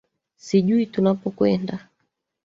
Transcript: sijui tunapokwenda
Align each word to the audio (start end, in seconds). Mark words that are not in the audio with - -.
sijui 0.45 0.85
tunapokwenda 0.93 1.75